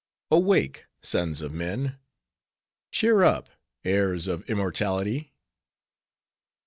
Awake, 0.31 0.85
sons 1.03 1.41
of 1.43 1.53
men! 1.53 1.99
Cheer 2.91 3.21
up, 3.21 3.51
heirs 3.85 4.25
of 4.25 4.43
immortality! 4.49 5.31